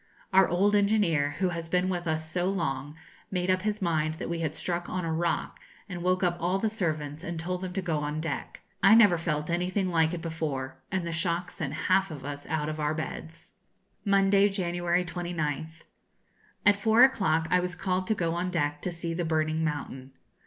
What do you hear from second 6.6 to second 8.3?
servants and told them to go on